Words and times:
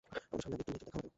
আমাদের 0.25 0.41
সামনে 0.43 0.55
আগে 0.55 0.61
একটু 0.63 0.67
নেচে 0.73 0.79
দেখাও 0.87 0.99
না 0.99 0.99
কেন? 1.03 1.09